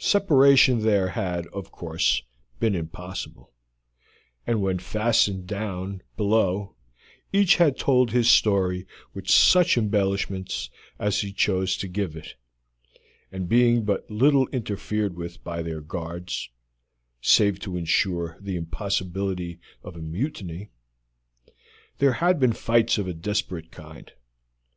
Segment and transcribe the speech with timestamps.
[0.00, 2.24] Separation there had, of course,
[2.58, 3.52] been impossible,
[4.44, 6.74] and when fastened down below
[7.32, 10.68] each had told his story with such embellishments
[10.98, 12.34] as he chose to give it,
[13.30, 16.50] and being but little interfered with by their guards,
[17.20, 20.70] save to insure the impossibility of a mutiny,
[21.98, 24.10] there had been fights of a desperate kind.